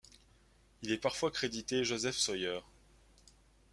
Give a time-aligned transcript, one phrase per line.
[0.81, 2.61] Il est parfois crédité Joseph Sawyer.